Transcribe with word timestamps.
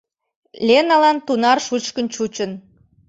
Леналан 0.67 1.17
тунар 1.27 1.59
шучкын 1.67 2.05
чучын. 2.13 2.51